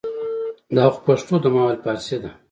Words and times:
دا 0.75 0.85
خو 0.93 0.99
پښتو 1.07 1.35
ده 1.43 1.49
ما 1.53 1.61
ویل 1.65 1.79
فارسي 1.83 2.17
ده 2.23 2.31